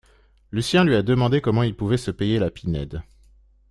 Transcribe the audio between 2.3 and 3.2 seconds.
la Pinède